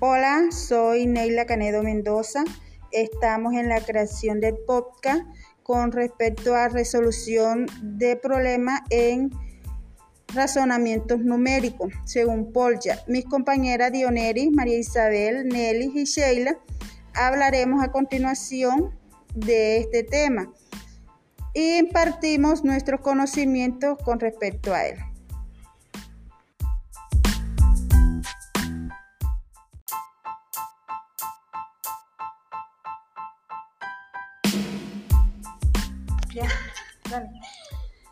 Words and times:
Hola, 0.00 0.52
soy 0.52 1.08
Neila 1.08 1.44
Canedo 1.44 1.82
Mendoza. 1.82 2.44
Estamos 2.92 3.54
en 3.54 3.68
la 3.68 3.80
creación 3.80 4.38
del 4.38 4.56
podcast 4.64 5.22
con 5.64 5.90
respecto 5.90 6.54
a 6.54 6.68
resolución 6.68 7.66
de 7.82 8.14
problemas 8.14 8.82
en 8.90 9.32
razonamientos 10.32 11.18
numéricos, 11.18 11.92
según 12.04 12.52
Polya. 12.52 13.00
Mis 13.08 13.24
compañeras 13.24 13.90
Dioneris, 13.90 14.52
María 14.52 14.78
Isabel, 14.78 15.48
Nelly 15.48 15.90
y 15.92 16.04
Sheila 16.04 16.56
hablaremos 17.14 17.82
a 17.82 17.90
continuación 17.90 18.96
de 19.34 19.78
este 19.78 20.04
tema 20.04 20.52
y 21.54 21.78
impartimos 21.78 22.62
nuestros 22.62 23.00
conocimientos 23.00 23.98
con 24.04 24.20
respecto 24.20 24.72
a 24.72 24.86
él. 24.86 25.07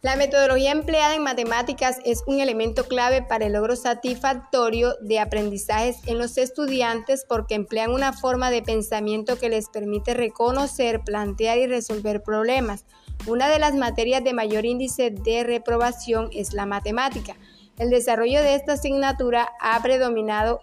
La 0.00 0.14
metodología 0.14 0.70
empleada 0.70 1.16
en 1.16 1.24
matemáticas 1.24 1.98
es 2.04 2.22
un 2.28 2.38
elemento 2.38 2.84
clave 2.86 3.20
para 3.20 3.46
el 3.46 3.54
logro 3.54 3.74
satisfactorio 3.74 4.94
de 5.00 5.18
aprendizajes 5.18 5.96
en 6.06 6.18
los 6.18 6.38
estudiantes 6.38 7.24
porque 7.28 7.56
emplean 7.56 7.90
una 7.90 8.12
forma 8.12 8.52
de 8.52 8.62
pensamiento 8.62 9.38
que 9.38 9.48
les 9.48 9.68
permite 9.68 10.14
reconocer, 10.14 11.00
plantear 11.00 11.58
y 11.58 11.66
resolver 11.66 12.22
problemas. 12.22 12.84
Una 13.26 13.48
de 13.48 13.58
las 13.58 13.74
materias 13.74 14.22
de 14.22 14.34
mayor 14.34 14.66
índice 14.66 15.10
de 15.10 15.42
reprobación 15.42 16.30
es 16.32 16.52
la 16.52 16.64
matemática. 16.64 17.34
El 17.76 17.90
desarrollo 17.90 18.40
de 18.40 18.54
esta 18.54 18.74
asignatura 18.74 19.48
ha 19.60 19.82
predominado 19.82 20.60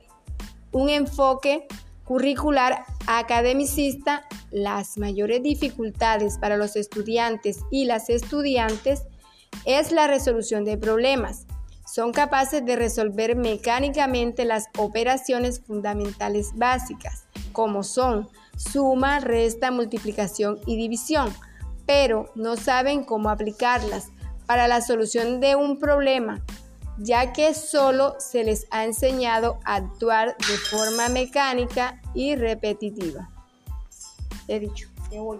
un 0.71 0.89
enfoque 0.89 1.67
curricular 2.05 2.85
academicista, 3.07 4.23
las 4.51 4.97
mayores 4.97 5.43
dificultades 5.43 6.37
para 6.37 6.57
los 6.57 6.75
estudiantes 6.75 7.59
y 7.71 7.85
las 7.85 8.09
estudiantes 8.09 9.03
es 9.65 9.91
la 9.91 10.07
resolución 10.07 10.65
de 10.65 10.77
problemas. 10.77 11.45
Son 11.85 12.11
capaces 12.11 12.65
de 12.65 12.75
resolver 12.75 13.35
mecánicamente 13.35 14.43
las 14.43 14.65
operaciones 14.77 15.61
fundamentales 15.61 16.51
básicas, 16.55 17.27
como 17.51 17.83
son 17.83 18.27
suma, 18.57 19.19
resta, 19.19 19.71
multiplicación 19.71 20.59
y 20.65 20.77
división, 20.77 21.31
pero 21.85 22.31
no 22.35 22.55
saben 22.55 23.03
cómo 23.03 23.29
aplicarlas 23.29 24.09
para 24.45 24.67
la 24.67 24.81
solución 24.81 25.39
de 25.39 25.55
un 25.55 25.79
problema 25.79 26.43
ya 26.97 27.33
que 27.33 27.53
solo 27.53 28.15
se 28.19 28.43
les 28.43 28.67
ha 28.71 28.85
enseñado 28.85 29.59
a 29.65 29.75
actuar 29.75 30.35
de 30.37 30.57
forma 30.57 31.09
mecánica 31.09 32.01
y 32.13 32.35
repetitiva. 32.35 33.29
He 34.47 34.59
dicho, 34.59 34.89
voy. 35.11 35.39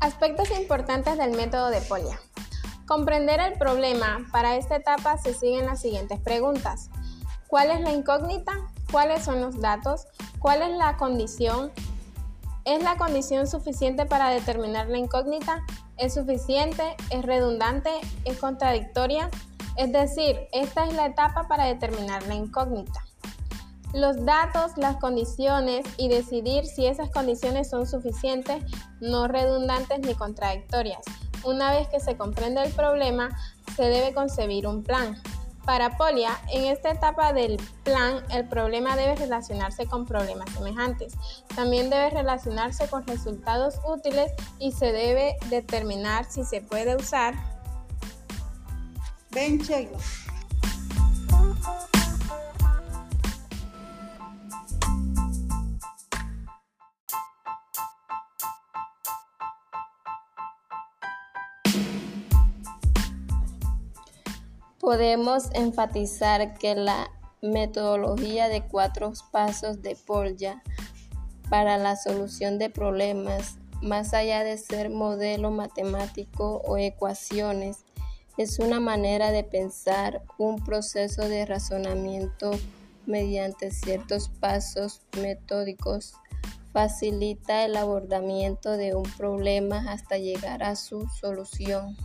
Aspectos 0.00 0.50
importantes 0.58 1.18
del 1.18 1.32
método 1.32 1.68
de 1.68 1.80
Polia. 1.82 2.18
Comprender 2.90 3.38
el 3.38 3.52
problema. 3.52 4.26
Para 4.32 4.56
esta 4.56 4.74
etapa 4.74 5.16
se 5.16 5.32
siguen 5.32 5.66
las 5.66 5.80
siguientes 5.80 6.18
preguntas. 6.18 6.90
¿Cuál 7.46 7.70
es 7.70 7.80
la 7.82 7.92
incógnita? 7.92 8.50
¿Cuáles 8.90 9.22
son 9.22 9.40
los 9.40 9.60
datos? 9.60 10.08
¿Cuál 10.40 10.62
es 10.62 10.76
la 10.76 10.96
condición? 10.96 11.70
¿Es 12.64 12.82
la 12.82 12.96
condición 12.96 13.46
suficiente 13.46 14.06
para 14.06 14.30
determinar 14.30 14.88
la 14.88 14.98
incógnita? 14.98 15.62
¿Es 15.98 16.14
suficiente? 16.14 16.96
¿Es 17.10 17.22
redundante? 17.22 17.90
¿Es 18.24 18.38
contradictoria? 18.38 19.30
Es 19.76 19.92
decir, 19.92 20.48
esta 20.50 20.84
es 20.84 20.92
la 20.92 21.06
etapa 21.06 21.46
para 21.46 21.66
determinar 21.66 22.24
la 22.24 22.34
incógnita. 22.34 23.04
Los 23.94 24.24
datos, 24.26 24.72
las 24.76 24.96
condiciones 24.96 25.86
y 25.96 26.08
decidir 26.08 26.66
si 26.66 26.86
esas 26.86 27.08
condiciones 27.10 27.70
son 27.70 27.86
suficientes, 27.86 28.64
no 29.00 29.28
redundantes 29.28 30.00
ni 30.00 30.16
contradictorias. 30.16 31.04
Una 31.44 31.72
vez 31.72 31.88
que 31.88 32.00
se 32.00 32.16
comprende 32.16 32.62
el 32.62 32.72
problema, 32.72 33.30
se 33.76 33.84
debe 33.84 34.12
concebir 34.12 34.66
un 34.66 34.82
plan. 34.82 35.20
Para 35.64 35.96
Polia, 35.96 36.40
en 36.52 36.64
esta 36.64 36.90
etapa 36.90 37.32
del 37.32 37.58
plan, 37.84 38.24
el 38.30 38.48
problema 38.48 38.96
debe 38.96 39.14
relacionarse 39.14 39.86
con 39.86 40.06
problemas 40.06 40.50
semejantes. 40.50 41.14
También 41.54 41.90
debe 41.90 42.10
relacionarse 42.10 42.88
con 42.88 43.06
resultados 43.06 43.78
útiles 43.86 44.32
y 44.58 44.72
se 44.72 44.92
debe 44.92 45.36
determinar 45.48 46.24
si 46.24 46.44
se 46.44 46.60
puede 46.60 46.96
usar. 46.96 47.34
Ven, 49.30 49.60
Podemos 64.80 65.50
enfatizar 65.52 66.54
que 66.54 66.74
la 66.74 67.10
metodología 67.42 68.48
de 68.48 68.66
cuatro 68.66 69.12
pasos 69.30 69.82
de 69.82 69.94
Polya 69.94 70.62
para 71.50 71.76
la 71.76 71.96
solución 71.96 72.58
de 72.58 72.70
problemas, 72.70 73.58
más 73.82 74.14
allá 74.14 74.42
de 74.42 74.56
ser 74.56 74.88
modelo 74.88 75.50
matemático 75.50 76.62
o 76.64 76.78
ecuaciones, 76.78 77.84
es 78.38 78.58
una 78.58 78.80
manera 78.80 79.32
de 79.32 79.44
pensar 79.44 80.22
un 80.38 80.64
proceso 80.64 81.28
de 81.28 81.44
razonamiento 81.44 82.52
mediante 83.04 83.72
ciertos 83.72 84.30
pasos 84.30 85.02
metódicos. 85.20 86.14
Facilita 86.72 87.66
el 87.66 87.76
abordamiento 87.76 88.78
de 88.78 88.94
un 88.94 89.02
problema 89.18 89.92
hasta 89.92 90.16
llegar 90.16 90.62
a 90.62 90.74
su 90.74 91.06
solución. 91.20 91.98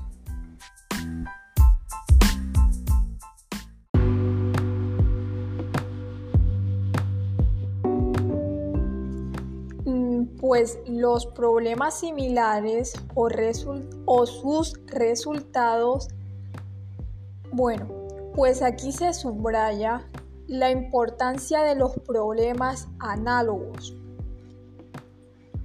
Pues 10.48 10.78
los 10.86 11.26
problemas 11.26 12.02
similares 12.02 12.94
o, 13.16 14.26
sus 14.28 14.80
resultados, 14.86 16.08
bueno, 17.52 17.88
pues 18.36 18.62
aquí 18.62 18.92
se 18.92 19.12
subraya 19.16 20.08
la 20.46 20.70
importancia 20.70 21.64
de 21.64 21.74
los 21.74 21.94
problemas 21.98 22.88
análogos. 23.00 23.96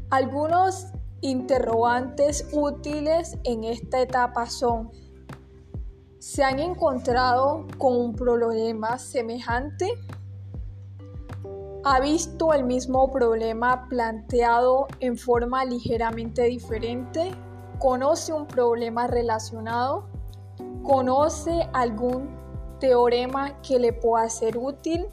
Algunos 0.09 0.87
interrogantes 1.21 2.49
útiles 2.51 3.37
en 3.45 3.65
esta 3.65 4.01
etapa 4.01 4.47
son, 4.47 4.91
¿se 6.21 6.43
han 6.43 6.59
encontrado 6.59 7.67
con 7.77 7.99
un 7.99 8.15
problema 8.15 8.99
semejante? 8.99 9.91
Ha 11.85 12.01
visto 12.01 12.53
el 12.53 12.65
mismo 12.65 13.11
problema 13.11 13.87
planteado 13.89 14.87
en 15.01 15.17
forma 15.17 15.65
ligeramente 15.65 16.43
diferente, 16.43 17.31
conoce 17.79 18.33
un 18.33 18.47
problema 18.47 19.07
relacionado, 19.07 20.05
conoce 20.83 21.69
algún 21.73 22.29
teorema 22.81 23.61
que 23.63 23.79
le 23.79 23.93
pueda 23.95 24.29
ser 24.29 24.59
útil, 24.59 25.07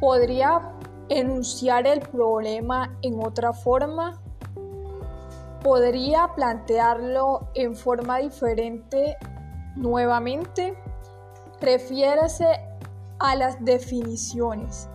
podría 0.00 0.72
enunciar 1.08 1.86
el 1.86 2.00
problema 2.00 2.94
en 3.00 3.18
otra 3.24 3.54
forma, 3.54 4.20
podría 5.62 6.28
plantearlo 6.34 7.48
en 7.54 7.74
forma 7.74 8.18
diferente 8.18 9.16
nuevamente, 9.76 10.76
refiérase 11.60 12.46
a 13.18 13.36
las 13.36 13.64
definiciones. 13.64 14.88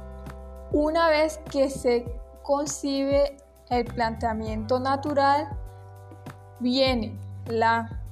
Una 0.72 1.10
vez 1.10 1.40
que 1.50 1.70
se 1.70 2.06
concibe 2.44 3.38
el 3.70 3.86
planteamiento 3.86 4.80
natural, 4.80 5.48
viene 6.60 7.18
la 7.48 8.07